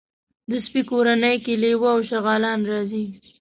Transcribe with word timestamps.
د 0.49 0.51
سپي 0.65 0.81
کورنۍ 0.91 1.35
کې 1.45 1.53
لېوه 1.63 1.89
او 1.93 1.99
شغالان 2.09 2.59
راځي. 2.71 3.05